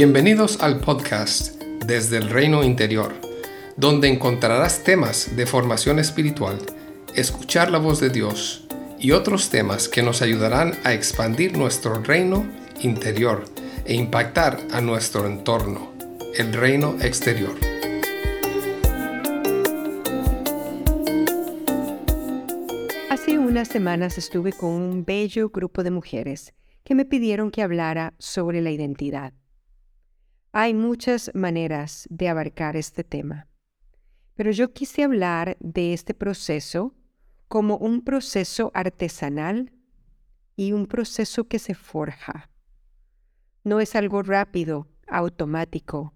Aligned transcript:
Bienvenidos 0.00 0.62
al 0.62 0.78
podcast 0.78 1.60
Desde 1.84 2.18
el 2.18 2.30
Reino 2.30 2.62
Interior, 2.62 3.14
donde 3.76 4.06
encontrarás 4.06 4.84
temas 4.84 5.34
de 5.34 5.44
formación 5.44 5.98
espiritual, 5.98 6.56
escuchar 7.16 7.72
la 7.72 7.78
voz 7.78 7.98
de 7.98 8.08
Dios 8.08 8.68
y 9.00 9.10
otros 9.10 9.50
temas 9.50 9.88
que 9.88 10.04
nos 10.04 10.22
ayudarán 10.22 10.74
a 10.84 10.94
expandir 10.94 11.58
nuestro 11.58 12.00
reino 12.00 12.46
interior 12.80 13.46
e 13.86 13.94
impactar 13.94 14.60
a 14.70 14.80
nuestro 14.80 15.26
entorno, 15.26 15.92
el 16.36 16.52
reino 16.52 16.94
exterior. 17.00 17.56
Hace 23.10 23.36
unas 23.40 23.66
semanas 23.66 24.16
estuve 24.16 24.52
con 24.52 24.70
un 24.70 25.04
bello 25.04 25.48
grupo 25.48 25.82
de 25.82 25.90
mujeres 25.90 26.54
que 26.84 26.94
me 26.94 27.04
pidieron 27.04 27.50
que 27.50 27.62
hablara 27.62 28.14
sobre 28.20 28.60
la 28.60 28.70
identidad. 28.70 29.32
Hay 30.52 30.72
muchas 30.72 31.30
maneras 31.34 32.06
de 32.10 32.30
abarcar 32.30 32.74
este 32.74 33.04
tema, 33.04 33.48
pero 34.34 34.50
yo 34.50 34.72
quise 34.72 35.04
hablar 35.04 35.58
de 35.60 35.92
este 35.92 36.14
proceso 36.14 36.94
como 37.48 37.76
un 37.76 38.02
proceso 38.02 38.70
artesanal 38.72 39.72
y 40.56 40.72
un 40.72 40.86
proceso 40.86 41.48
que 41.48 41.58
se 41.58 41.74
forja. 41.74 42.50
No 43.62 43.78
es 43.78 43.94
algo 43.94 44.22
rápido, 44.22 44.88
automático. 45.06 46.14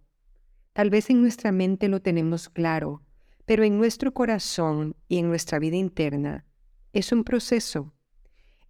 Tal 0.73 0.89
vez 0.89 1.11
en 1.11 1.21
nuestra 1.21 1.53
mente 1.53 1.89
lo 1.89 2.01
tenemos 2.01 2.49
claro, 2.49 3.03
pero 3.45 3.65
en 3.65 3.77
nuestro 3.77 4.15
corazón 4.15 4.97
y 5.09 5.19
en 5.19 5.29
nuestra 5.29 5.59
vida 5.59 5.77
interna 5.77 6.47
es 6.95 7.12
un 7.12 7.25
proceso. 7.25 7.93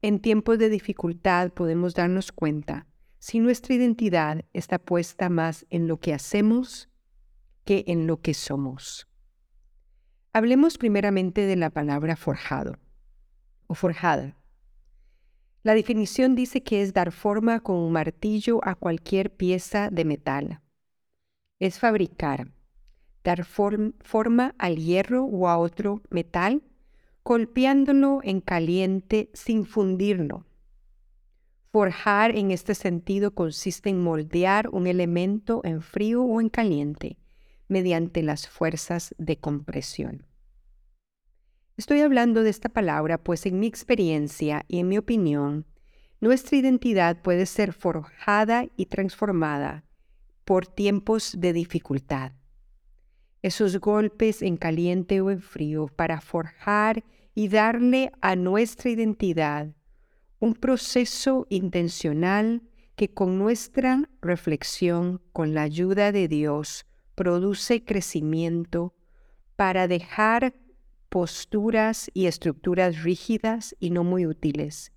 En 0.02 0.18
tiempos 0.18 0.58
de 0.58 0.68
dificultad 0.68 1.52
podemos 1.52 1.94
darnos 1.94 2.32
cuenta 2.32 2.88
si 3.22 3.38
nuestra 3.38 3.74
identidad 3.74 4.44
está 4.52 4.80
puesta 4.80 5.28
más 5.28 5.64
en 5.70 5.86
lo 5.86 6.00
que 6.00 6.12
hacemos 6.12 6.90
que 7.64 7.84
en 7.86 8.08
lo 8.08 8.20
que 8.20 8.34
somos. 8.34 9.06
Hablemos 10.32 10.76
primeramente 10.76 11.42
de 11.42 11.54
la 11.54 11.70
palabra 11.70 12.16
forjado 12.16 12.80
o 13.68 13.76
forjada. 13.76 14.36
La 15.62 15.74
definición 15.74 16.34
dice 16.34 16.64
que 16.64 16.82
es 16.82 16.94
dar 16.94 17.12
forma 17.12 17.60
con 17.60 17.76
un 17.76 17.92
martillo 17.92 18.58
a 18.64 18.74
cualquier 18.74 19.32
pieza 19.32 19.88
de 19.90 20.04
metal. 20.04 20.60
Es 21.60 21.78
fabricar, 21.78 22.50
dar 23.22 23.44
forma 23.44 24.56
al 24.58 24.78
hierro 24.78 25.26
o 25.26 25.46
a 25.46 25.58
otro 25.58 26.02
metal, 26.10 26.64
golpeándolo 27.22 28.18
en 28.24 28.40
caliente 28.40 29.30
sin 29.32 29.64
fundirlo 29.64 30.44
Forjar 31.72 32.36
en 32.36 32.50
este 32.50 32.74
sentido 32.74 33.34
consiste 33.34 33.88
en 33.88 34.02
moldear 34.02 34.68
un 34.72 34.86
elemento 34.86 35.62
en 35.64 35.80
frío 35.80 36.22
o 36.22 36.38
en 36.42 36.50
caliente 36.50 37.16
mediante 37.66 38.22
las 38.22 38.46
fuerzas 38.46 39.14
de 39.16 39.38
compresión. 39.38 40.26
Estoy 41.78 42.00
hablando 42.00 42.42
de 42.42 42.50
esta 42.50 42.68
palabra 42.68 43.16
pues 43.16 43.46
en 43.46 43.58
mi 43.58 43.68
experiencia 43.68 44.66
y 44.68 44.80
en 44.80 44.88
mi 44.88 44.98
opinión, 44.98 45.64
nuestra 46.20 46.58
identidad 46.58 47.22
puede 47.22 47.46
ser 47.46 47.72
forjada 47.72 48.66
y 48.76 48.86
transformada 48.86 49.86
por 50.44 50.66
tiempos 50.66 51.36
de 51.38 51.54
dificultad. 51.54 52.32
Esos 53.40 53.80
golpes 53.80 54.42
en 54.42 54.58
caliente 54.58 55.22
o 55.22 55.30
en 55.30 55.40
frío 55.40 55.86
para 55.86 56.20
forjar 56.20 57.02
y 57.34 57.48
darle 57.48 58.12
a 58.20 58.36
nuestra 58.36 58.90
identidad 58.90 59.70
un 60.42 60.54
proceso 60.54 61.46
intencional 61.50 62.62
que 62.96 63.14
con 63.14 63.38
nuestra 63.38 64.10
reflexión, 64.20 65.22
con 65.32 65.54
la 65.54 65.62
ayuda 65.62 66.10
de 66.10 66.26
Dios, 66.26 66.84
produce 67.14 67.84
crecimiento 67.84 68.92
para 69.54 69.86
dejar 69.86 70.56
posturas 71.08 72.10
y 72.12 72.26
estructuras 72.26 73.04
rígidas 73.04 73.76
y 73.78 73.90
no 73.90 74.02
muy 74.02 74.26
útiles 74.26 74.90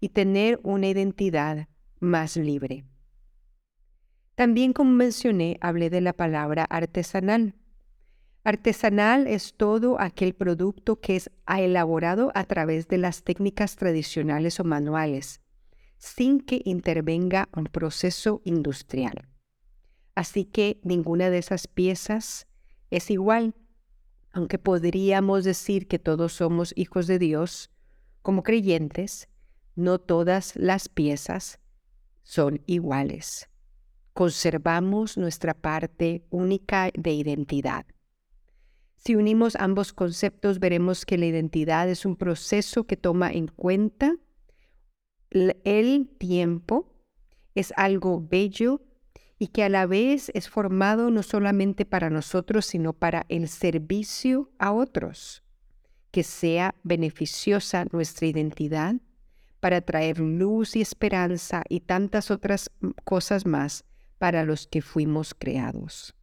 y 0.00 0.10
tener 0.10 0.60
una 0.64 0.88
identidad 0.88 1.68
más 1.98 2.36
libre. 2.36 2.84
También, 4.34 4.74
como 4.74 4.90
mencioné, 4.90 5.56
hablé 5.62 5.88
de 5.88 6.02
la 6.02 6.12
palabra 6.12 6.64
artesanal. 6.64 7.54
Artesanal 8.42 9.26
es 9.26 9.54
todo 9.54 10.00
aquel 10.00 10.34
producto 10.34 10.98
que 10.98 11.16
es 11.16 11.30
elaborado 11.46 12.32
a 12.34 12.44
través 12.44 12.88
de 12.88 12.96
las 12.96 13.22
técnicas 13.22 13.76
tradicionales 13.76 14.58
o 14.60 14.64
manuales, 14.64 15.42
sin 15.98 16.40
que 16.40 16.62
intervenga 16.64 17.50
un 17.54 17.64
proceso 17.64 18.40
industrial. 18.44 19.28
Así 20.14 20.46
que 20.46 20.80
ninguna 20.82 21.28
de 21.28 21.36
esas 21.38 21.66
piezas 21.66 22.46
es 22.90 23.10
igual, 23.10 23.54
aunque 24.32 24.58
podríamos 24.58 25.44
decir 25.44 25.86
que 25.86 25.98
todos 25.98 26.32
somos 26.32 26.72
hijos 26.76 27.06
de 27.06 27.18
Dios, 27.18 27.70
como 28.22 28.42
creyentes, 28.42 29.28
no 29.76 29.98
todas 29.98 30.56
las 30.56 30.88
piezas 30.88 31.60
son 32.22 32.62
iguales. 32.66 33.50
Conservamos 34.14 35.18
nuestra 35.18 35.52
parte 35.52 36.24
única 36.30 36.90
de 36.94 37.12
identidad. 37.12 37.84
Si 39.02 39.16
unimos 39.16 39.56
ambos 39.56 39.94
conceptos, 39.94 40.58
veremos 40.60 41.06
que 41.06 41.16
la 41.16 41.24
identidad 41.24 41.88
es 41.88 42.04
un 42.04 42.16
proceso 42.16 42.84
que 42.86 42.98
toma 42.98 43.32
en 43.32 43.46
cuenta 43.46 44.16
el 45.30 46.10
tiempo, 46.18 46.92
es 47.54 47.72
algo 47.78 48.22
bello 48.22 48.82
y 49.38 49.46
que 49.46 49.64
a 49.64 49.70
la 49.70 49.86
vez 49.86 50.30
es 50.34 50.50
formado 50.50 51.10
no 51.10 51.22
solamente 51.22 51.86
para 51.86 52.10
nosotros, 52.10 52.66
sino 52.66 52.92
para 52.92 53.24
el 53.30 53.48
servicio 53.48 54.50
a 54.58 54.70
otros, 54.70 55.44
que 56.10 56.22
sea 56.22 56.74
beneficiosa 56.82 57.86
nuestra 57.92 58.26
identidad 58.26 58.96
para 59.60 59.80
traer 59.80 60.18
luz 60.18 60.76
y 60.76 60.82
esperanza 60.82 61.62
y 61.70 61.80
tantas 61.80 62.30
otras 62.30 62.70
cosas 63.04 63.46
más 63.46 63.86
para 64.18 64.44
los 64.44 64.66
que 64.66 64.82
fuimos 64.82 65.32
creados. 65.32 66.14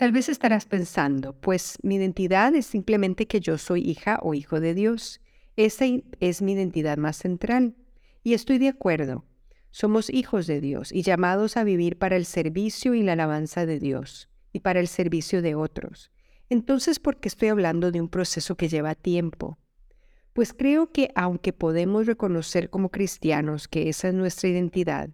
Tal 0.00 0.12
vez 0.12 0.30
estarás 0.30 0.64
pensando, 0.64 1.34
pues 1.34 1.76
mi 1.82 1.96
identidad 1.96 2.54
es 2.54 2.64
simplemente 2.64 3.26
que 3.26 3.38
yo 3.38 3.58
soy 3.58 3.82
hija 3.82 4.18
o 4.22 4.32
hijo 4.32 4.58
de 4.58 4.72
Dios. 4.72 5.20
Esa 5.56 5.84
es 6.20 6.40
mi 6.40 6.52
identidad 6.52 6.96
más 6.96 7.18
central. 7.18 7.76
Y 8.22 8.32
estoy 8.32 8.56
de 8.56 8.68
acuerdo. 8.68 9.26
Somos 9.70 10.08
hijos 10.08 10.46
de 10.46 10.62
Dios 10.62 10.90
y 10.90 11.02
llamados 11.02 11.58
a 11.58 11.64
vivir 11.64 11.98
para 11.98 12.16
el 12.16 12.24
servicio 12.24 12.94
y 12.94 13.02
la 13.02 13.12
alabanza 13.12 13.66
de 13.66 13.78
Dios 13.78 14.30
y 14.54 14.60
para 14.60 14.80
el 14.80 14.88
servicio 14.88 15.42
de 15.42 15.54
otros. 15.54 16.10
Entonces, 16.48 16.98
¿por 16.98 17.20
qué 17.20 17.28
estoy 17.28 17.48
hablando 17.48 17.90
de 17.90 18.00
un 18.00 18.08
proceso 18.08 18.56
que 18.56 18.70
lleva 18.70 18.94
tiempo? 18.94 19.58
Pues 20.32 20.54
creo 20.54 20.92
que 20.92 21.10
aunque 21.14 21.52
podemos 21.52 22.06
reconocer 22.06 22.70
como 22.70 22.88
cristianos 22.88 23.68
que 23.68 23.90
esa 23.90 24.08
es 24.08 24.14
nuestra 24.14 24.48
identidad, 24.48 25.10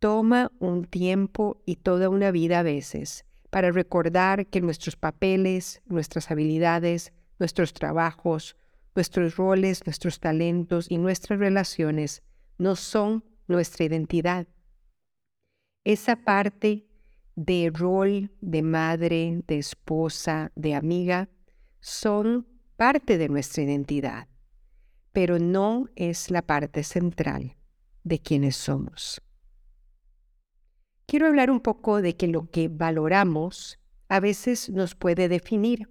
toma 0.00 0.52
un 0.58 0.84
tiempo 0.84 1.62
y 1.64 1.76
toda 1.76 2.10
una 2.10 2.30
vida 2.30 2.58
a 2.58 2.62
veces 2.62 3.24
para 3.52 3.70
recordar 3.70 4.46
que 4.46 4.62
nuestros 4.62 4.96
papeles, 4.96 5.82
nuestras 5.84 6.30
habilidades, 6.30 7.12
nuestros 7.38 7.74
trabajos, 7.74 8.56
nuestros 8.94 9.36
roles, 9.36 9.84
nuestros 9.84 10.20
talentos 10.20 10.90
y 10.90 10.96
nuestras 10.96 11.38
relaciones 11.38 12.22
no 12.56 12.76
son 12.76 13.24
nuestra 13.48 13.84
identidad. 13.84 14.46
Esa 15.84 16.16
parte 16.16 16.86
de 17.36 17.70
rol 17.74 18.30
de 18.40 18.62
madre, 18.62 19.42
de 19.46 19.58
esposa, 19.58 20.50
de 20.56 20.74
amiga, 20.74 21.28
son 21.78 22.46
parte 22.76 23.18
de 23.18 23.28
nuestra 23.28 23.64
identidad, 23.64 24.28
pero 25.12 25.38
no 25.38 25.90
es 25.94 26.30
la 26.30 26.40
parte 26.40 26.82
central 26.84 27.58
de 28.02 28.18
quienes 28.18 28.56
somos 28.56 29.20
quiero 31.12 31.26
hablar 31.26 31.50
un 31.50 31.60
poco 31.60 32.00
de 32.00 32.16
que 32.16 32.26
lo 32.26 32.50
que 32.50 32.68
valoramos 32.68 33.78
a 34.08 34.18
veces 34.18 34.70
nos 34.70 34.94
puede 34.94 35.28
definir. 35.28 35.90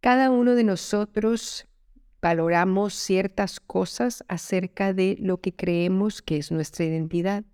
Cada 0.00 0.32
uno 0.32 0.56
de 0.56 0.64
nosotros 0.64 1.68
valoramos 2.20 2.94
ciertas 2.94 3.60
cosas 3.60 4.24
acerca 4.26 4.92
de 4.92 5.16
lo 5.20 5.40
que 5.40 5.54
creemos 5.54 6.22
que 6.22 6.38
es 6.38 6.50
nuestra 6.50 6.86
identidad. 6.86 7.44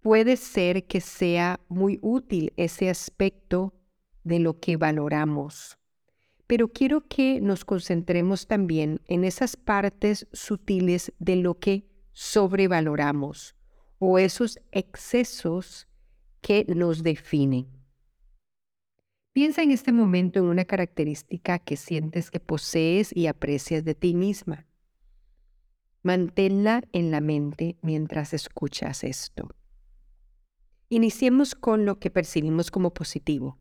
Puede 0.00 0.36
ser 0.36 0.88
que 0.88 1.00
sea 1.00 1.60
muy 1.68 2.00
útil 2.02 2.52
ese 2.56 2.90
aspecto 2.90 3.74
de 4.24 4.40
lo 4.40 4.58
que 4.58 4.76
valoramos, 4.76 5.78
pero 6.48 6.66
quiero 6.72 7.06
que 7.06 7.40
nos 7.40 7.64
concentremos 7.64 8.48
también 8.48 9.02
en 9.06 9.22
esas 9.22 9.56
partes 9.56 10.26
sutiles 10.32 11.12
de 11.20 11.36
lo 11.36 11.60
que 11.60 11.86
sobrevaloramos 12.10 13.54
o 13.98 14.18
esos 14.18 14.58
excesos 14.72 15.88
que 16.40 16.64
nos 16.68 17.02
definen. 17.02 17.66
Piensa 19.32 19.62
en 19.62 19.70
este 19.70 19.92
momento 19.92 20.38
en 20.40 20.46
una 20.46 20.64
característica 20.64 21.58
que 21.58 21.76
sientes 21.76 22.30
que 22.30 22.40
posees 22.40 23.14
y 23.14 23.26
aprecias 23.26 23.84
de 23.84 23.94
ti 23.94 24.14
misma. 24.14 24.66
Manténla 26.02 26.82
en 26.92 27.10
la 27.10 27.20
mente 27.20 27.76
mientras 27.82 28.32
escuchas 28.34 29.04
esto. 29.04 29.48
Iniciemos 30.88 31.54
con 31.54 31.84
lo 31.84 31.98
que 31.98 32.10
percibimos 32.10 32.70
como 32.70 32.94
positivo. 32.94 33.58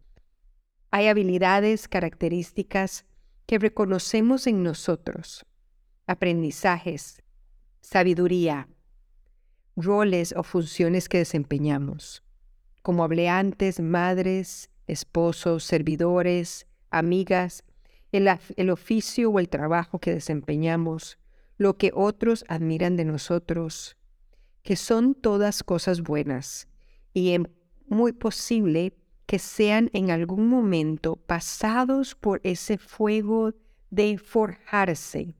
Hay 0.91 1.07
habilidades, 1.07 1.87
características 1.87 3.05
que 3.45 3.59
reconocemos 3.59 4.47
en 4.47 4.63
nosotros, 4.63 5.45
aprendizajes, 6.05 7.21
sabiduría, 7.81 8.69
roles 9.77 10.33
o 10.35 10.43
funciones 10.43 11.07
que 11.07 11.19
desempeñamos, 11.19 12.23
como 12.81 13.03
hablé 13.03 13.29
antes, 13.29 13.79
madres, 13.79 14.69
esposos, 14.87 15.63
servidores, 15.63 16.67
amigas, 16.89 17.63
el, 18.11 18.27
el, 18.55 18.69
oficio 18.69 19.29
o 19.29 19.39
el 19.39 19.49
trabajo 19.49 19.99
que 19.99 20.13
desempeñamos, 20.13 21.19
lo 21.57 21.77
que 21.77 21.91
otros 21.93 22.43
admiran 22.47 22.95
de 22.97 23.05
nosotros, 23.05 23.97
que 24.63 24.75
son 24.75 25.13
todas 25.13 25.63
cosas 25.63 26.01
buenas 26.01 26.67
y 27.13 27.31
es 27.31 27.41
muy 27.87 28.13
posible 28.13 28.97
que 29.25 29.39
sean 29.39 29.89
en 29.93 30.09
algún 30.09 30.47
momento 30.47 31.17
pasados 31.17 32.15
por 32.15 32.41
ese 32.43 32.77
fuego 32.77 33.53
de 33.89 34.17
forjarse 34.17 35.35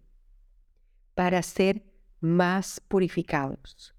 para 1.15 1.41
ser 1.41 1.83
más 2.19 2.81
purificados. 2.87 3.96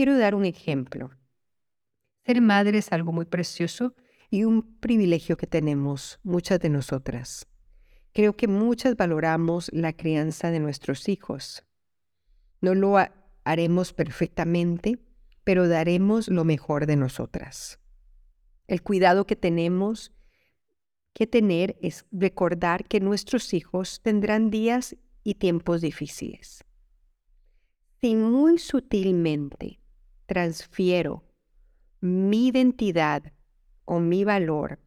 Quiero 0.00 0.16
dar 0.16 0.34
un 0.34 0.46
ejemplo. 0.46 1.10
Ser 2.24 2.40
madre 2.40 2.78
es 2.78 2.90
algo 2.90 3.12
muy 3.12 3.26
precioso 3.26 3.94
y 4.30 4.44
un 4.44 4.78
privilegio 4.80 5.36
que 5.36 5.46
tenemos 5.46 6.20
muchas 6.22 6.58
de 6.58 6.70
nosotras. 6.70 7.46
Creo 8.14 8.34
que 8.34 8.48
muchas 8.48 8.96
valoramos 8.96 9.68
la 9.74 9.92
crianza 9.92 10.50
de 10.50 10.58
nuestros 10.58 11.06
hijos. 11.10 11.66
No 12.62 12.74
lo 12.74 12.96
haremos 13.44 13.92
perfectamente, 13.92 14.98
pero 15.44 15.68
daremos 15.68 16.28
lo 16.28 16.44
mejor 16.44 16.86
de 16.86 16.96
nosotras. 16.96 17.78
El 18.68 18.82
cuidado 18.82 19.26
que 19.26 19.36
tenemos 19.36 20.14
que 21.12 21.26
tener 21.26 21.76
es 21.82 22.06
recordar 22.10 22.88
que 22.88 23.00
nuestros 23.00 23.52
hijos 23.52 24.00
tendrán 24.02 24.48
días 24.48 24.96
y 25.24 25.34
tiempos 25.34 25.82
difíciles. 25.82 26.64
Si 28.00 28.16
muy 28.16 28.58
sutilmente 28.58 29.79
transfiero 30.30 31.24
mi 32.00 32.46
identidad 32.46 33.32
o 33.84 33.98
mi 33.98 34.22
valor 34.22 34.78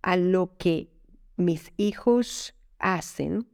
a 0.00 0.16
lo 0.16 0.56
que 0.56 0.88
mis 1.36 1.70
hijos 1.76 2.54
hacen, 2.78 3.46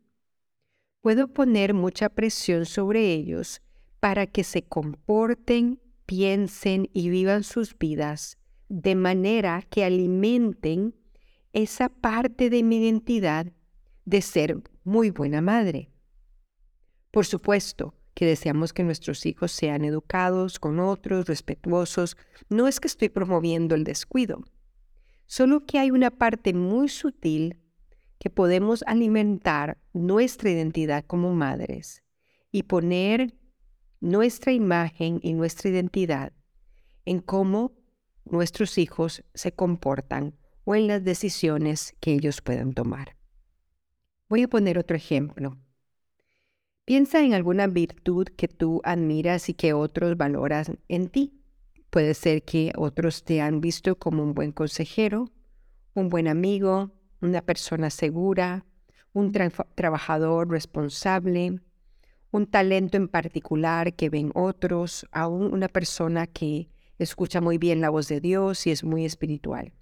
puedo 1.00 1.26
poner 1.26 1.74
mucha 1.74 2.10
presión 2.10 2.64
sobre 2.64 3.12
ellos 3.12 3.60
para 3.98 4.28
que 4.28 4.44
se 4.44 4.62
comporten 4.62 5.80
piensen 6.06 6.88
y 6.92 7.08
vivan 7.08 7.42
sus 7.42 7.76
vidas 7.76 8.38
de 8.68 8.94
manera 8.94 9.62
que 9.68 9.82
alimenten 9.82 10.94
esa 11.52 11.88
parte 11.88 12.50
de 12.50 12.62
mi 12.62 12.76
identidad 12.76 13.52
de 14.04 14.22
ser 14.22 14.62
muy 14.84 15.10
buena 15.10 15.40
madre. 15.40 15.90
Por 17.10 17.26
supuesto 17.26 17.94
que 18.14 18.26
deseamos 18.26 18.72
que 18.72 18.84
nuestros 18.84 19.26
hijos 19.26 19.52
sean 19.52 19.84
educados 19.84 20.58
con 20.58 20.80
otros, 20.80 21.26
respetuosos. 21.26 22.16
No 22.48 22.68
es 22.68 22.80
que 22.80 22.88
estoy 22.88 23.08
promoviendo 23.08 23.74
el 23.74 23.84
descuido, 23.84 24.42
solo 25.26 25.64
que 25.64 25.78
hay 25.78 25.90
una 25.90 26.10
parte 26.10 26.52
muy 26.52 26.88
sutil 26.88 27.58
que 28.18 28.30
podemos 28.30 28.84
alimentar 28.86 29.78
nuestra 29.92 30.50
identidad 30.50 31.04
como 31.04 31.34
madres 31.34 32.02
y 32.52 32.64
poner 32.64 33.34
nuestra 34.00 34.52
imagen 34.52 35.18
y 35.22 35.32
nuestra 35.32 35.70
identidad 35.70 36.32
en 37.04 37.20
cómo 37.20 37.72
nuestros 38.24 38.78
hijos 38.78 39.24
se 39.34 39.52
comportan 39.52 40.36
o 40.64 40.74
en 40.74 40.86
las 40.86 41.02
decisiones 41.02 41.94
que 42.00 42.12
ellos 42.12 42.40
puedan 42.40 42.72
tomar. 42.72 43.16
Voy 44.28 44.42
a 44.42 44.48
poner 44.48 44.78
otro 44.78 44.96
ejemplo. 44.96 45.58
Piensa 46.84 47.22
en 47.22 47.32
alguna 47.32 47.68
virtud 47.68 48.26
que 48.36 48.48
tú 48.48 48.80
admiras 48.82 49.48
y 49.48 49.54
que 49.54 49.72
otros 49.72 50.16
valoran 50.16 50.80
en 50.88 51.08
ti. 51.08 51.32
Puede 51.90 52.14
ser 52.14 52.42
que 52.42 52.72
otros 52.76 53.22
te 53.22 53.40
han 53.40 53.60
visto 53.60 53.96
como 53.96 54.24
un 54.24 54.34
buen 54.34 54.50
consejero, 54.50 55.30
un 55.94 56.08
buen 56.08 56.26
amigo, 56.26 56.90
una 57.20 57.40
persona 57.42 57.88
segura, 57.88 58.66
un 59.12 59.30
trabajador 59.76 60.50
responsable, 60.50 61.60
un 62.32 62.46
talento 62.46 62.96
en 62.96 63.06
particular 63.06 63.94
que 63.94 64.10
ven 64.10 64.32
otros, 64.34 65.06
aún 65.12 65.54
una 65.54 65.68
persona 65.68 66.26
que 66.26 66.68
escucha 66.98 67.40
muy 67.40 67.58
bien 67.58 67.80
la 67.80 67.90
voz 67.90 68.08
de 68.08 68.20
Dios 68.20 68.66
y 68.66 68.72
es 68.72 68.82
muy 68.82 69.04
espiritual. 69.04 69.72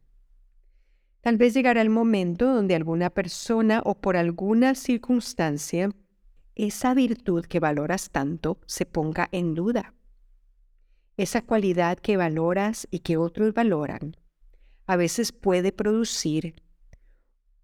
Tal 1.22 1.38
vez 1.38 1.54
llegará 1.54 1.80
el 1.80 1.90
momento 1.90 2.52
donde 2.52 2.74
alguna 2.74 3.08
persona 3.08 3.80
o 3.86 3.94
por 3.94 4.18
alguna 4.18 4.74
circunstancia 4.74 5.90
esa 6.66 6.94
virtud 6.94 7.44
que 7.46 7.60
valoras 7.60 8.10
tanto 8.10 8.58
se 8.66 8.86
ponga 8.86 9.28
en 9.32 9.54
duda. 9.54 9.94
Esa 11.16 11.42
cualidad 11.42 11.98
que 11.98 12.16
valoras 12.16 12.86
y 12.90 13.00
que 13.00 13.16
otros 13.16 13.54
valoran 13.54 14.16
a 14.86 14.96
veces 14.96 15.32
puede 15.32 15.72
producir 15.72 16.54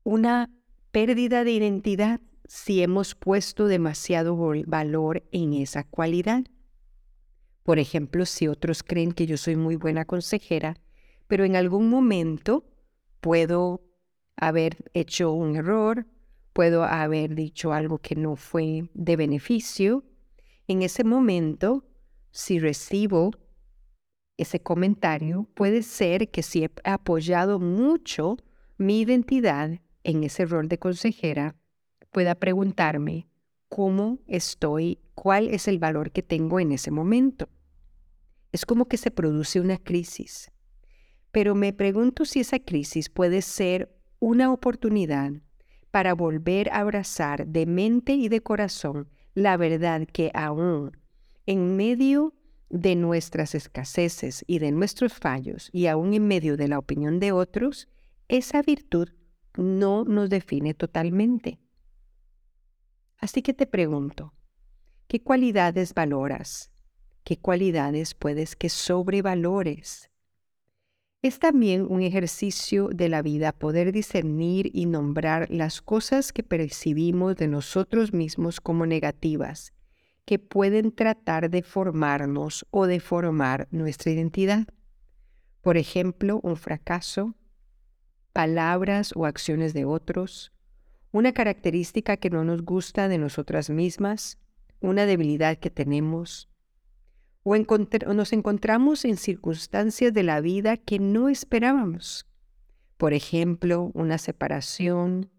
una 0.04 0.50
pérdida 0.93 1.43
de 1.43 1.52
identidad 1.52 2.20
si 2.44 2.82
hemos 2.82 3.14
puesto 3.14 3.66
demasiado 3.66 4.37
valor 4.66 5.25
en 5.32 5.52
esa 5.54 5.82
cualidad. 5.84 6.44
Por 7.64 7.81
ejemplo, 7.81 8.25
si 8.25 8.46
otros 8.46 8.82
creen 8.82 9.12
que 9.12 9.26
yo 9.26 9.37
soy 9.37 9.56
muy 9.56 9.76
buena 9.76 10.04
consejera, 10.04 10.76
pero 11.26 11.44
en 11.44 11.56
algún 11.56 11.90
momento 11.90 12.64
puedo 13.20 13.82
haber 14.37 14.76
hecho 14.94 15.32
un 15.32 15.56
error, 15.56 16.06
puedo 16.56 16.85
haber 16.85 17.35
dicho 17.35 17.75
algo 17.75 17.99
que 17.99 18.17
no 18.17 18.35
fue 18.35 18.88
de 18.94 19.17
beneficio, 19.17 20.05
en 20.67 20.81
ese 20.81 21.05
momento, 21.05 21.85
si 22.31 22.58
recibo 22.58 23.32
ese 24.38 24.61
comentario, 24.61 25.50
puede 25.53 25.82
ser 25.82 26.31
que 26.31 26.43
si 26.43 26.64
he 26.64 26.70
apoyado 26.85 27.61
mucho 27.61 28.38
mi 28.79 29.03
identidad 29.03 29.82
en 30.03 30.25
ese 30.25 30.47
rol 30.47 30.69
de 30.69 30.79
consejera, 30.79 31.56
pueda 32.11 32.35
preguntarme 32.35 33.29
cómo 33.69 34.20
estoy, 34.27 34.98
cuál 35.15 35.48
es 35.48 35.69
el 35.69 35.79
valor 35.79 36.10
que 36.10 36.22
tengo 36.22 36.58
en 36.58 36.72
ese 36.72 36.91
momento. 36.91 37.51
Es 38.51 38.65
como 38.65 38.89
que 38.89 38.96
se 38.96 39.10
produce 39.10 39.60
una 39.60 39.77
crisis. 39.77 40.51
Pero 41.32 41.55
me 41.55 41.75
pregunto 41.75 42.25
si 42.25 42.41
esa 42.41 42.58
crisis 42.60 43.10
puede 43.10 43.43
ser 43.43 43.94
una 44.20 44.51
oportunidad 44.51 45.32
para 45.96 46.12
volver 46.12 46.69
a 46.72 46.81
abrazar 46.81 47.46
de 47.46 47.65
mente 47.65 48.12
y 48.12 48.29
de 48.29 48.43
corazón 48.43 49.08
la 49.32 49.56
verdad 49.56 50.06
que 50.06 50.31
aún 50.34 50.94
en 51.46 51.74
medio 51.74 52.34
de 52.69 52.94
nuestras 52.96 53.55
escaseces 53.55 54.44
y 54.46 54.58
de 54.58 54.72
nuestros 54.72 55.15
fallos 55.15 55.70
y 55.72 55.86
aún 55.86 56.12
en 56.12 56.29
medio 56.29 56.58
de 56.58 56.69
la 56.69 56.79
opinión 56.79 57.19
de 57.19 57.32
otros, 57.32 57.88
esa 58.29 58.60
virtud 58.60 59.08
no 59.56 60.05
nos 60.05 60.29
define 60.29 60.74
totalmente. 60.74 61.60
Así 63.17 63.41
que 63.41 63.55
te 63.55 63.67
pregunto, 63.67 64.34
¿qué 65.08 65.22
cualidades 65.22 65.94
valoras? 65.94 66.70
¿Qué 67.24 67.38
cualidades 67.38 68.12
puedes 68.12 68.55
que 68.55 68.69
sobrevalores? 68.69 70.10
Es 71.27 71.41
también 71.41 71.89
un 71.91 72.03
ejercicio 72.03 72.87
de 72.87 73.09
la 73.09 73.21
vida 73.21 73.51
poder 73.51 73.91
discernir 73.91 74.71
y 74.73 74.87
nombrar 74.87 75.51
las 75.51 75.83
cosas 75.83 76.33
que 76.33 76.45
percibimos 76.45 77.35
de 77.35 77.49
nosotros 77.49 78.13
mismos 78.13 78.61
como 78.61 78.87
negativas, 78.87 79.73
que 80.25 80.39
pueden 80.39 80.93
tratar 80.93 81.51
de 81.51 81.65
formarnos 81.65 82.65
o 82.71 82.87
de 82.87 83.01
formar 83.01 83.67
nuestra 83.73 84.13
identidad. 84.13 84.69
Por 85.63 85.77
ejemplo, 85.77 86.39
un 86.45 86.55
fracaso, 86.55 87.35
palabras 88.33 89.11
o 89.17 89.27
acciones 89.27 89.75
de 89.75 89.85
otros, 89.85 90.53
una 91.11 91.33
característica 91.33 92.19
que 92.19 92.31
no 92.31 92.45
nos 92.45 92.63
gusta 92.63 93.09
de 93.09 93.19
nosotras 93.19 93.69
mismas, 93.69 94.39
una 94.79 95.06
debilidad 95.06 95.59
que 95.59 95.71
tenemos, 95.71 96.49
o, 97.48 98.15
nos 98.15 98.32
encontramos 98.32 99.05
en 99.05 99.17
circunstancias 99.17 100.12
de 100.12 100.24
la 100.24 100.41
vida 100.41 100.76
que 100.76 100.98
no 100.98 101.29
esperábamos. 101.29 102.26
Por 102.96 103.12
ejemplo, 103.12 103.93
una 103.94 104.19
separación, 104.19 105.31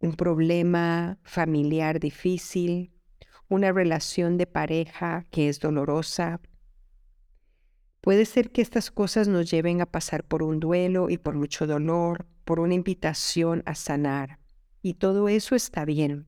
un 0.00 0.12
problema 0.14 1.18
familiar 1.22 1.98
difícil, 1.98 2.92
una 3.48 3.72
relación 3.72 4.36
de 4.36 4.46
pareja 4.46 5.24
que 5.30 5.48
es 5.48 5.60
dolorosa. 5.60 6.42
Puede 8.02 8.26
ser 8.26 8.50
que 8.50 8.60
estas 8.60 8.90
cosas 8.90 9.28
nos 9.28 9.50
lleven 9.50 9.80
a 9.80 9.86
pasar 9.86 10.24
por 10.24 10.42
un 10.42 10.60
duelo 10.60 11.08
y 11.08 11.16
por 11.16 11.36
mucho 11.36 11.66
dolor, 11.66 12.26
por 12.44 12.60
una 12.60 12.74
invitación 12.74 13.62
a 13.64 13.74
sanar 13.74 14.40
y 14.82 14.94
todo 14.94 15.30
eso 15.30 15.54
está 15.54 15.86
bien. 15.86 16.26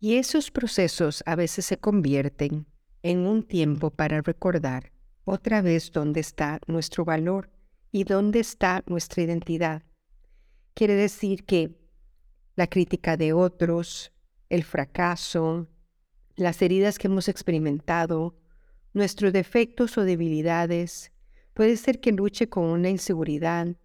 Y 0.00 0.16
esos 0.16 0.50
procesos 0.50 1.22
a 1.26 1.36
veces 1.36 1.66
se 1.66 1.78
convierten 1.78 2.66
en 3.02 3.26
un 3.26 3.42
tiempo 3.42 3.90
para 3.90 4.20
recordar 4.20 4.92
otra 5.24 5.62
vez 5.62 5.92
dónde 5.92 6.20
está 6.20 6.60
nuestro 6.66 7.04
valor 7.04 7.50
y 7.92 8.04
dónde 8.04 8.40
está 8.40 8.82
nuestra 8.86 9.22
identidad. 9.22 9.82
Quiere 10.74 10.94
decir 10.94 11.44
que 11.44 11.76
la 12.56 12.66
crítica 12.66 13.16
de 13.16 13.32
otros, 13.32 14.12
el 14.48 14.64
fracaso, 14.64 15.68
las 16.36 16.62
heridas 16.62 16.98
que 16.98 17.06
hemos 17.06 17.28
experimentado, 17.28 18.36
nuestros 18.92 19.32
defectos 19.32 19.96
o 19.98 20.02
debilidades, 20.02 21.12
puede 21.54 21.76
ser 21.76 22.00
que 22.00 22.12
luche 22.12 22.48
con 22.48 22.64
una 22.64 22.88
inseguridad, 22.88 23.76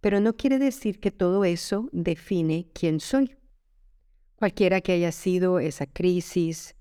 pero 0.00 0.20
no 0.20 0.36
quiere 0.36 0.58
decir 0.58 1.00
que 1.00 1.10
todo 1.10 1.44
eso 1.44 1.88
define 1.92 2.68
quién 2.72 3.00
soy. 3.00 3.36
Cualquiera 4.36 4.80
que 4.80 4.92
haya 4.92 5.12
sido 5.12 5.60
esa 5.60 5.86
crisis, 5.86 6.74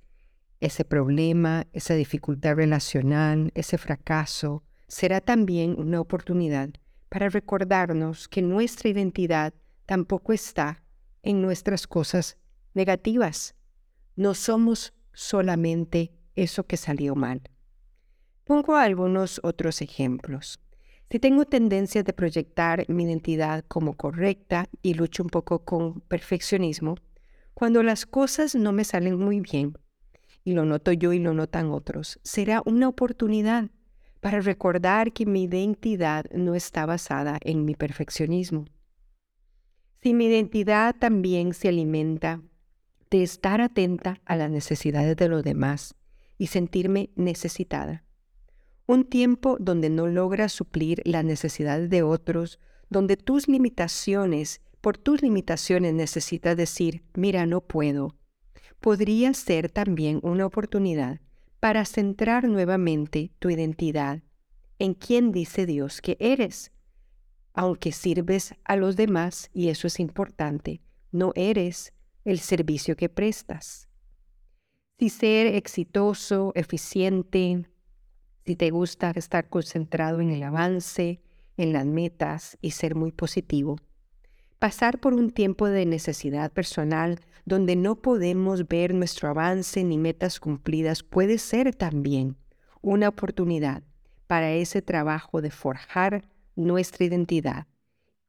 ese 0.59 0.85
problema, 0.85 1.67
esa 1.73 1.93
dificultad 1.93 2.55
relacional, 2.55 3.51
ese 3.55 3.77
fracaso, 3.77 4.63
será 4.87 5.21
también 5.21 5.75
una 5.79 6.01
oportunidad 6.01 6.69
para 7.09 7.29
recordarnos 7.29 8.27
que 8.27 8.41
nuestra 8.41 8.89
identidad 8.89 9.53
tampoco 9.85 10.33
está 10.33 10.83
en 11.23 11.41
nuestras 11.41 11.87
cosas 11.87 12.37
negativas. 12.73 13.55
No 14.15 14.33
somos 14.33 14.93
solamente 15.13 16.11
eso 16.35 16.65
que 16.65 16.77
salió 16.77 17.15
mal. 17.15 17.41
Pongo 18.43 18.75
algunos 18.75 19.39
otros 19.43 19.81
ejemplos. 19.81 20.59
Si 21.11 21.19
tengo 21.19 21.45
tendencia 21.45 22.03
de 22.03 22.13
proyectar 22.13 22.85
mi 22.87 23.03
identidad 23.03 23.65
como 23.67 23.95
correcta 23.95 24.69
y 24.81 24.93
lucho 24.93 25.23
un 25.23 25.29
poco 25.29 25.65
con 25.65 26.01
perfeccionismo, 26.01 26.95
cuando 27.53 27.81
las 27.81 28.05
cosas 28.05 28.55
no 28.55 28.71
me 28.71 28.83
salen 28.83 29.17
muy 29.17 29.39
bien, 29.39 29.73
y 30.43 30.53
lo 30.53 30.65
noto 30.65 30.91
yo 30.91 31.13
y 31.13 31.19
lo 31.19 31.33
notan 31.33 31.71
otros, 31.71 32.19
será 32.23 32.61
una 32.65 32.87
oportunidad 32.87 33.69
para 34.19 34.41
recordar 34.41 35.13
que 35.13 35.25
mi 35.25 35.43
identidad 35.43 36.25
no 36.31 36.55
está 36.55 36.85
basada 36.85 37.37
en 37.41 37.65
mi 37.65 37.75
perfeccionismo. 37.75 38.65
Si 40.01 40.13
mi 40.13 40.25
identidad 40.25 40.95
también 40.97 41.53
se 41.53 41.69
alimenta 41.69 42.41
de 43.09 43.23
estar 43.23 43.59
atenta 43.61 44.21
a 44.25 44.35
las 44.35 44.49
necesidades 44.49 45.17
de 45.17 45.27
los 45.27 45.43
demás 45.43 45.95
y 46.37 46.47
sentirme 46.47 47.09
necesitada. 47.15 48.03
Un 48.85 49.05
tiempo 49.05 49.57
donde 49.59 49.89
no 49.89 50.07
logras 50.07 50.51
suplir 50.51 51.01
las 51.05 51.23
necesidades 51.23 51.89
de 51.89 52.01
otros, 52.03 52.59
donde 52.89 53.17
tus 53.17 53.47
limitaciones, 53.47 54.61
por 54.81 54.97
tus 54.97 55.21
limitaciones 55.21 55.93
necesitas 55.93 56.55
decir, 56.55 57.03
mira, 57.13 57.45
no 57.45 57.61
puedo, 57.61 58.15
podría 58.79 59.33
ser 59.33 59.69
también 59.69 60.19
una 60.23 60.45
oportunidad 60.45 61.19
para 61.59 61.85
centrar 61.85 62.47
nuevamente 62.47 63.31
tu 63.39 63.49
identidad 63.49 64.21
en 64.79 64.93
quién 64.93 65.31
dice 65.31 65.65
Dios 65.65 66.01
que 66.01 66.15
eres. 66.19 66.71
Aunque 67.53 67.91
sirves 67.91 68.55
a 68.63 68.77
los 68.77 68.95
demás, 68.95 69.49
y 69.53 69.67
eso 69.69 69.87
es 69.87 69.99
importante, 69.99 70.81
no 71.11 71.31
eres 71.35 71.93
el 72.23 72.39
servicio 72.39 72.95
que 72.95 73.09
prestas. 73.09 73.89
Si 74.97 75.09
ser 75.09 75.55
exitoso, 75.55 76.51
eficiente, 76.55 77.65
si 78.45 78.55
te 78.55 78.69
gusta 78.69 79.11
estar 79.15 79.49
concentrado 79.49 80.21
en 80.21 80.29
el 80.29 80.43
avance, 80.43 81.21
en 81.57 81.73
las 81.73 81.85
metas 81.85 82.57
y 82.61 82.71
ser 82.71 82.95
muy 82.95 83.11
positivo, 83.11 83.77
pasar 84.59 84.99
por 84.99 85.13
un 85.13 85.31
tiempo 85.31 85.67
de 85.67 85.85
necesidad 85.85 86.51
personal 86.51 87.21
donde 87.45 87.77
no 87.77 87.95
podemos 87.95 88.67
ver 88.67 88.93
nuestro 88.93 89.29
avance 89.29 89.83
ni 89.85 89.97
metas 89.97 90.39
cumplidas 90.39 91.01
puede 91.01 91.37
ser 91.37 91.73
también 91.73 92.35
una 92.81 93.07
oportunidad 93.07 93.83
para 94.27 94.51
ese 94.51 94.81
trabajo 94.81 95.41
de 95.41 95.49
forjar 95.49 96.27
nuestra 96.55 97.05
identidad, 97.05 97.67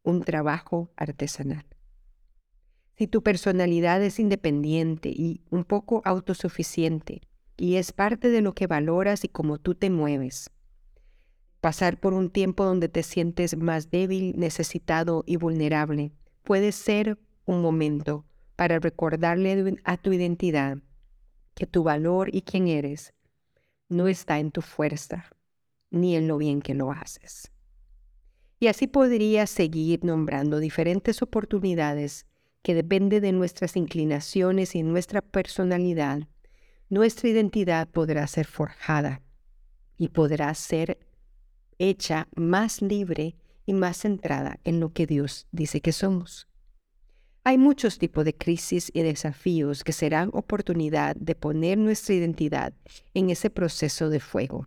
un 0.02 0.22
trabajo 0.22 0.92
artesanal. 0.96 1.66
Si 2.96 3.08
tu 3.08 3.22
personalidad 3.22 4.02
es 4.02 4.20
independiente 4.20 5.08
y 5.10 5.42
un 5.50 5.64
poco 5.64 6.00
autosuficiente 6.04 7.22
y 7.56 7.74
es 7.74 7.92
parte 7.92 8.28
de 8.30 8.40
lo 8.40 8.54
que 8.54 8.68
valoras 8.68 9.24
y 9.24 9.28
cómo 9.28 9.58
tú 9.58 9.74
te 9.74 9.90
mueves, 9.90 10.50
pasar 11.60 11.98
por 11.98 12.14
un 12.14 12.30
tiempo 12.30 12.64
donde 12.64 12.88
te 12.88 13.02
sientes 13.02 13.56
más 13.56 13.90
débil, 13.90 14.34
necesitado 14.38 15.24
y 15.26 15.36
vulnerable 15.36 16.12
puede 16.42 16.72
ser 16.72 17.18
un 17.46 17.62
momento 17.62 18.24
para 18.56 18.78
recordarle 18.78 19.76
a 19.84 19.96
tu 19.96 20.12
identidad 20.12 20.78
que 21.54 21.66
tu 21.66 21.82
valor 21.82 22.34
y 22.34 22.42
quién 22.42 22.68
eres 22.68 23.14
no 23.88 24.08
está 24.08 24.38
en 24.38 24.50
tu 24.50 24.62
fuerza 24.62 25.24
ni 25.90 26.16
en 26.16 26.28
lo 26.28 26.38
bien 26.38 26.62
que 26.62 26.74
lo 26.74 26.92
haces. 26.92 27.50
Y 28.58 28.68
así 28.68 28.86
podría 28.86 29.46
seguir 29.46 30.04
nombrando 30.04 30.58
diferentes 30.58 31.22
oportunidades 31.22 32.26
que 32.62 32.74
depende 32.74 33.20
de 33.20 33.32
nuestras 33.32 33.76
inclinaciones 33.76 34.74
y 34.74 34.82
nuestra 34.82 35.22
personalidad. 35.22 36.28
Nuestra 36.90 37.30
identidad 37.30 37.88
podrá 37.88 38.26
ser 38.26 38.46
forjada 38.46 39.22
y 39.96 40.08
podrá 40.08 40.54
ser 40.54 40.98
hecha 41.78 42.28
más 42.36 42.82
libre 42.82 43.36
y 43.70 43.72
más 43.72 43.98
centrada 43.98 44.58
en 44.64 44.80
lo 44.80 44.92
que 44.92 45.06
Dios 45.06 45.46
dice 45.52 45.80
que 45.80 45.92
somos. 45.92 46.48
Hay 47.44 47.56
muchos 47.56 47.98
tipos 47.98 48.24
de 48.24 48.34
crisis 48.36 48.90
y 48.92 49.02
desafíos 49.02 49.84
que 49.84 49.92
serán 49.92 50.30
oportunidad 50.32 51.14
de 51.14 51.36
poner 51.36 51.78
nuestra 51.78 52.16
identidad 52.16 52.72
en 53.14 53.30
ese 53.30 53.48
proceso 53.48 54.10
de 54.10 54.18
fuego, 54.18 54.66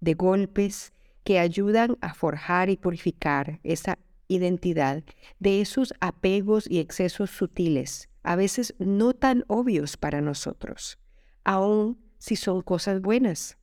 de 0.00 0.14
golpes 0.14 0.94
que 1.22 1.38
ayudan 1.38 1.98
a 2.00 2.14
forjar 2.14 2.70
y 2.70 2.78
purificar 2.78 3.60
esa 3.62 3.98
identidad 4.26 5.04
de 5.38 5.60
esos 5.60 5.92
apegos 6.00 6.64
y 6.66 6.78
excesos 6.78 7.28
sutiles, 7.28 8.08
a 8.22 8.36
veces 8.36 8.74
no 8.78 9.12
tan 9.12 9.44
obvios 9.48 9.98
para 9.98 10.22
nosotros, 10.22 10.98
aun 11.44 11.98
si 12.16 12.36
son 12.36 12.62
cosas 12.62 13.02
buenas. 13.02 13.58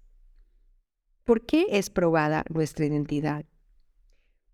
¿Por 1.24 1.48
qué 1.48 1.66
es 1.72 1.90
probada 1.90 2.46
nuestra 2.50 2.86
identidad? 2.86 3.44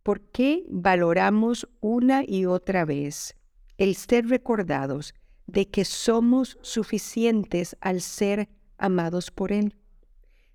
¿Por 0.04 0.20
qué 0.20 0.66
valoramos 0.70 1.66
una 1.80 2.24
y 2.28 2.46
otra 2.46 2.84
vez 2.84 3.38
el 3.78 3.96
ser 3.96 4.28
recordados 4.28 5.14
de 5.48 5.70
que 5.70 5.86
somos 5.86 6.58
suficientes 6.62 7.78
al 7.80 8.02
ser 8.02 8.50
amados 8.78 9.32
por 9.32 9.54
Él? 9.54 9.78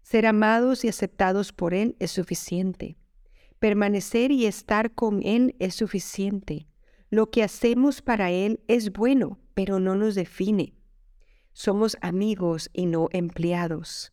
Ser 0.03 0.27
amados 0.27 0.85
y 0.85 0.89
aceptados 0.89 1.55
por 1.55 1.73
Él 1.73 1.97
es 1.99 2.11
suficiente. 2.11 2.99
Permanecer 3.59 4.33
y 4.33 4.45
estar 4.45 4.95
con 4.95 5.23
Él 5.23 5.57
es 5.59 5.75
suficiente. 5.75 6.69
Lo 7.09 7.31
que 7.31 7.43
hacemos 7.43 8.03
para 8.03 8.31
Él 8.31 8.61
es 8.69 8.93
bueno, 8.93 9.39
pero 9.55 9.81
no 9.81 9.95
nos 9.95 10.15
define. 10.15 10.75
Somos 11.55 11.97
amigos 12.03 12.69
y 12.75 12.85
no 12.85 13.09
empleados. 13.13 14.13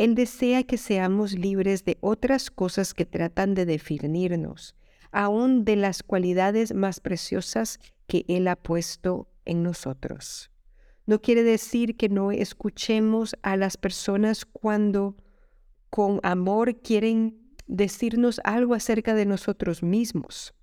Él 0.00 0.14
desea 0.14 0.62
que 0.62 0.78
seamos 0.78 1.34
libres 1.34 1.84
de 1.84 1.98
otras 2.00 2.50
cosas 2.50 2.94
que 2.94 3.04
tratan 3.04 3.52
de 3.52 3.66
definirnos, 3.66 4.74
aún 5.12 5.66
de 5.66 5.76
las 5.76 6.02
cualidades 6.02 6.72
más 6.74 7.00
preciosas 7.00 7.78
que 8.06 8.24
Él 8.26 8.48
ha 8.48 8.56
puesto 8.56 9.28
en 9.44 9.62
nosotros. 9.62 10.50
No 11.04 11.20
quiere 11.20 11.42
decir 11.42 11.98
que 11.98 12.08
no 12.08 12.32
escuchemos 12.32 13.36
a 13.42 13.58
las 13.58 13.76
personas 13.76 14.46
cuando 14.46 15.18
con 15.90 16.18
amor 16.22 16.80
quieren 16.80 17.54
decirnos 17.66 18.40
algo 18.42 18.72
acerca 18.72 19.14
de 19.14 19.26
nosotros 19.26 19.82
mismos. 19.82 20.54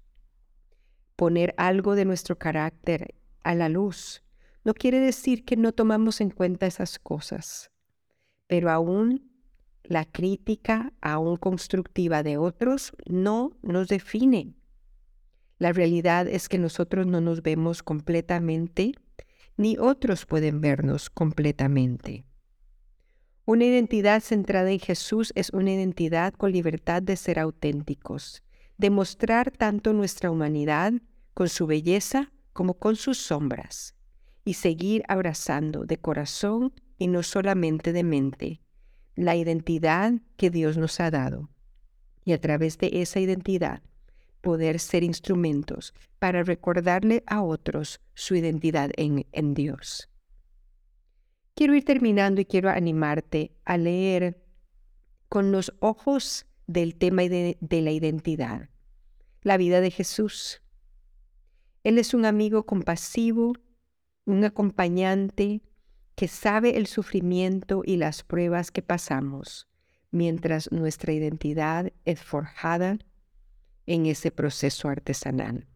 Poner 1.15 1.53
algo 1.57 1.93
de 1.93 2.05
nuestro 2.05 2.39
carácter 2.39 3.13
a 3.43 3.53
la 3.53 3.69
luz 3.69 4.23
no 4.63 4.73
quiere 4.73 4.99
decir 4.99 5.45
que 5.45 5.57
no 5.57 5.73
tomamos 5.73 6.21
en 6.21 6.31
cuenta 6.31 6.65
esas 6.65 6.97
cosas 6.97 7.69
pero 8.47 8.71
aún 8.71 9.26
la 9.87 10.05
crítica, 10.05 10.93
aún 11.01 11.37
constructiva 11.37 12.23
de 12.23 12.37
otros, 12.37 12.93
no 13.05 13.57
nos 13.61 13.87
define. 13.87 14.53
La 15.57 15.73
realidad 15.73 16.27
es 16.27 16.49
que 16.49 16.59
nosotros 16.59 17.07
no 17.07 17.21
nos 17.21 17.41
vemos 17.41 17.81
completamente, 17.83 18.93
ni 19.55 19.77
otros 19.77 20.25
pueden 20.25 20.61
vernos 20.61 21.09
completamente. 21.09 22.25
Una 23.45 23.65
identidad 23.65 24.21
centrada 24.21 24.71
en 24.71 24.79
Jesús 24.79 25.31
es 25.35 25.51
una 25.51 25.71
identidad 25.71 26.33
con 26.33 26.51
libertad 26.51 27.01
de 27.01 27.15
ser 27.15 27.39
auténticos, 27.39 28.43
de 28.77 28.89
mostrar 28.89 29.51
tanto 29.51 29.93
nuestra 29.93 30.29
humanidad 30.29 30.93
con 31.33 31.49
su 31.49 31.65
belleza 31.65 32.31
como 32.53 32.75
con 32.75 32.95
sus 32.95 33.17
sombras, 33.17 33.95
y 34.43 34.55
seguir 34.55 35.03
abrazando 35.07 35.85
de 35.85 35.97
corazón 35.97 36.73
y 36.97 37.07
no 37.07 37.23
solamente 37.23 37.93
de 37.93 38.03
mente, 38.03 38.61
la 39.17 39.35
identidad 39.35 40.13
que 40.37 40.49
Dios 40.49 40.77
nos 40.77 41.01
ha 41.01 41.11
dado. 41.11 41.49
Y 42.23 42.31
a 42.33 42.39
través 42.39 42.77
de 42.77 43.01
esa 43.01 43.19
identidad 43.19 43.81
poder 44.41 44.79
ser 44.79 45.03
instrumentos 45.03 45.93
para 46.19 46.43
recordarle 46.43 47.23
a 47.25 47.41
otros 47.41 47.99
su 48.13 48.35
identidad 48.35 48.91
en, 48.95 49.25
en 49.33 49.53
Dios. 49.53 50.09
quiero 51.55 51.73
ir 51.73 51.83
terminando 51.83 52.39
y 52.39 52.45
quiero 52.45 52.69
animarte 52.69 53.51
a 53.65 53.77
leer 53.77 54.45
con 55.27 55.51
los 55.51 55.73
ojos 55.79 56.45
del 56.67 56.95
tema 56.95 57.23
de, 57.23 57.57
de 57.59 57.81
la 57.81 57.91
identidad, 57.91 58.69
la 59.41 59.57
vida 59.57 59.81
de 59.81 59.89
Jesús. 59.89 60.61
Él 61.83 61.97
es 61.97 62.13
un 62.13 62.25
amigo 62.25 62.67
compasivo, 62.67 63.53
un 64.25 64.43
acompañante 64.43 65.63
que 66.17 66.27
sabe 66.27 66.77
el 66.77 66.87
sufrimiento 66.87 67.83
y 67.85 67.95
las 67.97 68.23
pruebas 68.23 68.71
que 68.71 68.81
pasamos 68.81 69.67
mientras 70.09 70.71
nuestra 70.71 71.13
identidad 71.13 71.93
es 72.05 72.23
forjada 72.23 72.97
en 73.85 74.07
ese 74.07 74.31
proceso 74.31 74.89
artesanal. 74.89 75.67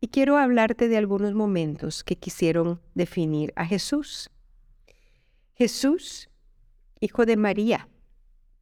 Y 0.00 0.08
quiero 0.08 0.36
hablarte 0.36 0.86
de 0.86 0.96
algunos 0.96 1.34
momentos 1.34 2.04
que 2.04 2.14
quisieron 2.14 2.80
definir 2.94 3.52
a 3.56 3.66
Jesús. 3.66 4.30
Jesús, 5.54 6.30
hijo 7.00 7.26
de 7.26 7.36
María. 7.36 7.88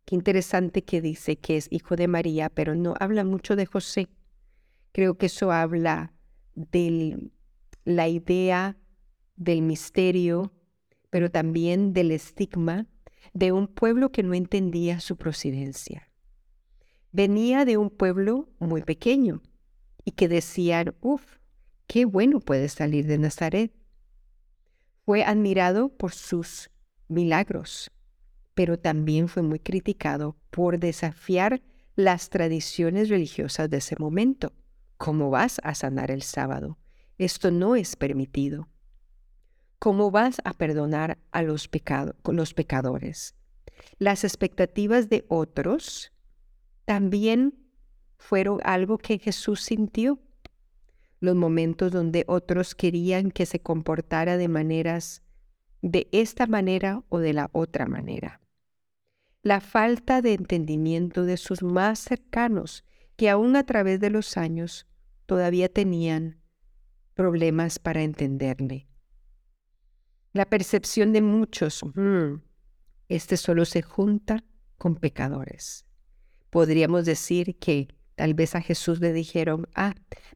Qué 0.07 0.15
interesante 0.15 0.83
que 0.83 1.03
dice 1.03 1.37
que 1.37 1.59
es 1.59 1.69
hijo 1.71 1.95
de 1.95 2.09
María, 2.09 2.49
pero 2.49 2.75
no 2.75 2.95
habla 2.99 3.25
mucho 3.25 3.55
de 3.55 3.67
José. 3.67 4.09
Creo 4.93 5.19
que 5.19 5.27
eso 5.27 5.53
habla 5.53 6.15
de 6.55 7.31
la 7.85 8.09
idea 8.09 8.79
del 9.37 9.61
misterio, 9.61 10.55
pero 11.11 11.31
también 11.31 11.93
del 11.93 12.13
estigma 12.13 12.87
de 13.35 13.53
un 13.53 13.67
pueblo 13.67 14.11
que 14.11 14.23
no 14.23 14.35
entendía 14.35 15.01
su 15.01 15.17
procedencia. 15.17 16.09
Venía 17.13 17.65
de 17.65 17.77
un 17.77 17.91
pueblo 17.91 18.49
muy 18.59 18.83
pequeño 18.83 19.43
y 20.05 20.13
que 20.13 20.29
decían, 20.29 20.95
uff, 21.01 21.39
qué 21.87 22.05
bueno 22.05 22.41
puede 22.41 22.69
salir 22.69 23.07
de 23.07 23.19
Nazaret. 23.19 23.73
Fue 25.05 25.25
admirado 25.25 25.89
por 25.97 26.13
sus 26.13 26.71
milagros, 27.09 27.91
pero 28.55 28.79
también 28.79 29.29
fue 29.29 29.43
muy 29.43 29.59
criticado 29.59 30.37
por 30.51 30.79
desafiar 30.79 31.63
las 31.97 32.31
tradiciones 32.31 33.09
religiosas 33.09 33.69
de 33.69 33.79
ese 33.79 33.97
momento. 33.99 34.53
¿Cómo 34.97 35.31
vas 35.31 35.61
a 35.65 35.75
sanar 35.75 36.11
el 36.11 36.23
sábado? 36.23 36.79
Esto 37.19 37.51
no 37.51 37.75
es 37.75 37.97
permitido. 37.97 38.69
¿Cómo 39.81 40.11
vas 40.11 40.43
a 40.45 40.53
perdonar 40.53 41.17
a 41.31 41.41
los, 41.41 41.71
los 42.25 42.55
pecadores? 42.55 43.35
Las 43.97 44.25
expectativas 44.25 45.09
de 45.09 45.25
otros 45.29 46.13
también 46.85 47.55
fueron 48.19 48.61
algo 48.63 48.99
que 48.99 49.19
Jesús 49.19 49.63
sintió. 49.63 50.21
Los 51.19 51.35
momentos 51.35 51.93
donde 51.93 52.27
otros 52.29 52.75
querían 52.75 53.31
que 53.31 53.47
se 53.47 53.61
comportara 53.61 54.37
de 54.37 54.49
maneras 54.49 55.23
de 55.81 56.09
esta 56.13 56.47
manera 56.47 57.03
o 57.09 57.19
de 57.19 57.33
la 57.33 57.49
otra 57.53 57.87
manera. 57.87 58.43
La 59.43 59.63
falta 59.63 60.21
de 60.21 60.35
entendimiento 60.35 61.25
de 61.25 61.39
sus 61.39 61.63
más 61.63 62.01
cercanos, 62.01 62.85
que 63.17 63.31
aún 63.31 63.57
a 63.57 63.65
través 63.65 63.99
de 63.99 64.11
los 64.11 64.37
años 64.37 64.87
todavía 65.25 65.71
tenían 65.71 66.43
problemas 67.15 67.79
para 67.79 68.03
entenderle. 68.03 68.90
La 70.33 70.47
percepción 70.47 71.13
de 71.13 71.23
muchos, 71.23 71.83
mm, 71.95 72.41
este 73.09 73.37
solo 73.37 73.65
se 73.65 73.83
junta 73.83 74.45
con 74.79 74.97
pecadores. 74.97 75.85
Podríamos 76.51 77.05
decir 77.05 77.59
que 77.59 77.89
tal 78.15 78.35
vez 78.35 78.55
a 78.55 78.61
Jesús 78.61 79.01
le 79.01 79.13
dijeron, 79.13 79.69
ah, 79.75 79.95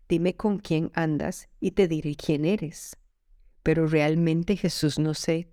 dime 0.09 0.35
con 0.35 0.59
quién 0.59 0.91
andas 0.95 1.49
y 1.61 1.73
te 1.73 1.89
diré 1.89 2.15
quién 2.17 2.45
eres 2.45 2.97
pero 3.65 3.87
realmente 3.87 4.57
Jesús 4.57 5.01
no 5.01 5.15
sé, 5.15 5.49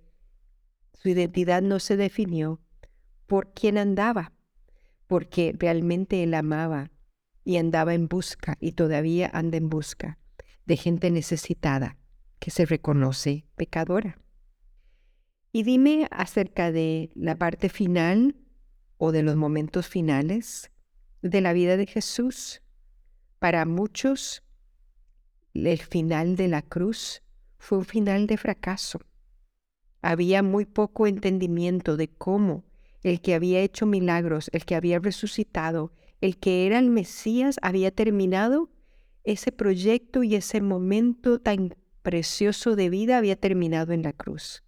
su 0.92 1.08
identidad 1.08 1.62
no 1.62 1.80
se 1.80 1.96
definió 1.96 2.60
por 3.26 3.52
quién 3.54 3.78
andaba, 3.78 4.32
porque 5.08 5.54
realmente 5.58 6.22
él 6.22 6.34
amaba 6.34 6.92
y 7.42 7.56
andaba 7.56 7.94
en 7.94 8.06
busca 8.06 8.58
y 8.60 8.72
todavía 8.72 9.30
anda 9.32 9.56
en 9.56 9.70
busca 9.70 10.18
de 10.66 10.76
gente 10.76 11.10
necesitada 11.10 11.96
que 12.38 12.50
se 12.50 12.66
reconoce 12.66 13.46
pecadora. 13.56 14.21
Y 15.54 15.64
dime 15.64 16.08
acerca 16.10 16.72
de 16.72 17.10
la 17.14 17.36
parte 17.36 17.68
final 17.68 18.36
o 18.96 19.12
de 19.12 19.22
los 19.22 19.36
momentos 19.36 19.86
finales 19.86 20.70
de 21.20 21.42
la 21.42 21.52
vida 21.52 21.76
de 21.76 21.86
Jesús. 21.86 22.62
Para 23.38 23.66
muchos, 23.66 24.42
el 25.52 25.78
final 25.78 26.36
de 26.36 26.48
la 26.48 26.62
cruz 26.62 27.22
fue 27.58 27.78
un 27.78 27.84
final 27.84 28.26
de 28.26 28.38
fracaso. 28.38 29.00
Había 30.00 30.42
muy 30.42 30.64
poco 30.64 31.06
entendimiento 31.06 31.98
de 31.98 32.08
cómo 32.08 32.64
el 33.02 33.20
que 33.20 33.34
había 33.34 33.60
hecho 33.60 33.84
milagros, 33.84 34.48
el 34.54 34.64
que 34.64 34.74
había 34.74 35.00
resucitado, 35.00 35.92
el 36.22 36.38
que 36.38 36.66
era 36.66 36.78
el 36.78 36.88
Mesías, 36.88 37.58
había 37.60 37.90
terminado 37.90 38.70
ese 39.22 39.52
proyecto 39.52 40.22
y 40.22 40.34
ese 40.34 40.62
momento 40.62 41.40
tan 41.40 41.74
precioso 42.02 42.74
de 42.74 42.88
vida 42.88 43.18
había 43.18 43.36
terminado 43.36 43.92
en 43.92 44.02
la 44.02 44.14
cruz. 44.14 44.64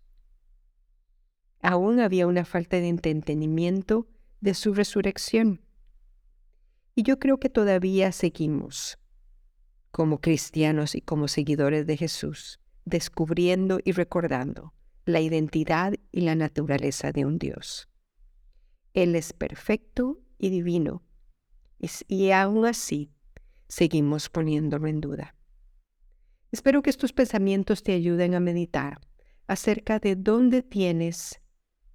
Aún 1.64 1.98
había 1.98 2.26
una 2.26 2.44
falta 2.44 2.76
de 2.76 2.88
entendimiento 2.88 4.06
de 4.42 4.52
su 4.52 4.74
resurrección. 4.74 5.62
Y 6.94 7.04
yo 7.04 7.18
creo 7.18 7.40
que 7.40 7.48
todavía 7.48 8.12
seguimos 8.12 8.98
como 9.90 10.20
cristianos 10.20 10.94
y 10.94 11.00
como 11.00 11.26
seguidores 11.26 11.86
de 11.86 11.96
Jesús 11.96 12.60
descubriendo 12.84 13.80
y 13.82 13.92
recordando 13.92 14.74
la 15.06 15.22
identidad 15.22 15.94
y 16.12 16.20
la 16.20 16.34
naturaleza 16.34 17.12
de 17.12 17.24
un 17.24 17.38
Dios. 17.38 17.88
Él 18.92 19.16
es 19.16 19.32
perfecto 19.32 20.20
y 20.38 20.50
divino, 20.50 21.02
y, 22.08 22.30
aún 22.30 22.66
así 22.66 23.10
seguimos 23.68 24.28
poniéndolo 24.28 24.86
en 24.86 25.00
duda. 25.00 25.34
Espero 26.52 26.82
que 26.82 26.90
estos 26.90 27.14
pensamientos 27.14 27.82
te 27.82 27.94
ayuden 27.94 28.34
a 28.34 28.40
meditar 28.40 29.00
acerca 29.46 29.98
de 29.98 30.14
dónde 30.14 30.62
tienes 30.62 31.40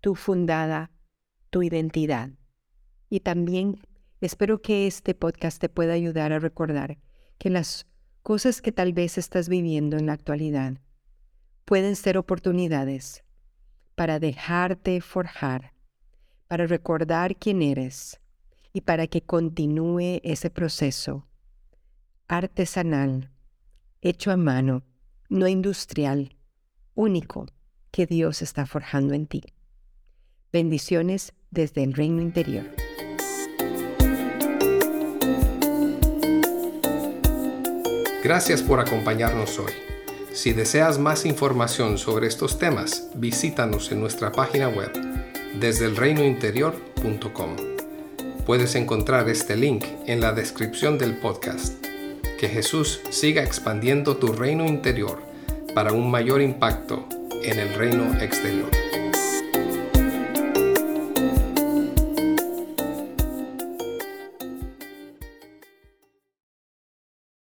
tu 0.02 0.16
fundada 0.16 0.92
tu 1.50 1.64
identidad. 1.64 2.30
Y 3.10 3.22
también 3.22 3.82
espero 4.22 4.62
que 4.62 4.88
este 4.88 5.14
podcast 5.16 5.60
te 5.60 5.70
pueda 5.70 5.94
ayudar 5.94 6.32
a 6.32 6.40
recordar 6.40 7.00
que 7.38 7.50
las 7.50 7.88
cosas 8.22 8.62
que 8.62 8.72
tal 8.72 8.94
vez 8.94 9.18
estás 9.18 9.50
viviendo 9.50 9.98
en 9.98 10.06
la 10.06 10.14
actualidad 10.14 10.78
pueden 11.66 11.96
ser 11.96 12.18
oportunidades 12.18 13.24
para 13.96 14.20
dejarte 14.20 15.02
forjar, 15.02 15.74
para 16.48 16.68
recordar 16.68 17.36
quién 17.36 17.62
eres 17.62 18.20
y 18.74 18.82
para 18.82 19.08
que 19.08 19.22
continúe 19.22 20.20
ese 20.24 20.50
proceso 20.50 21.28
artesanal, 22.28 23.32
hecho 24.02 24.32
a 24.32 24.38
mano, 24.38 24.84
no 25.30 25.48
industrial, 25.48 26.38
único 26.94 27.48
que 27.92 28.06
Dios 28.06 28.42
está 28.42 28.66
forjando 28.66 29.14
en 29.14 29.26
ti. 29.26 29.44
Bendiciones 30.52 31.34
desde 31.52 31.84
el 31.84 31.94
reino 31.94 32.24
interior. 32.24 32.66
Gracias 38.24 38.64
por 38.64 38.80
acompañarnos 38.80 39.60
hoy. 39.60 39.72
Si 40.34 40.54
deseas 40.54 40.98
más 40.98 41.28
información 41.28 42.00
sobre 42.00 42.26
estos 42.26 42.58
temas, 42.58 43.12
visítanos 43.14 43.92
en 43.92 44.00
nuestra 44.00 44.32
página 44.32 44.70
web 44.70 44.92
desde 45.60 45.86
elreinointerior.com. 45.86 47.56
Puedes 48.48 48.74
encontrar 48.74 49.30
este 49.30 49.56
link 49.56 49.86
en 50.08 50.20
la 50.20 50.32
descripción 50.32 50.98
del 50.98 51.20
podcast. 51.20 51.86
Que 52.40 52.50
Jesús 52.50 53.02
siga 53.12 53.44
expandiendo 53.44 54.18
tu 54.18 54.34
reino 54.34 54.66
interior 54.66 55.22
para 55.76 55.94
un 55.94 56.10
mayor 56.10 56.42
impacto 56.42 57.08
en 57.44 57.60
el 57.60 57.72
reino 57.76 58.20
exterior. 58.20 58.70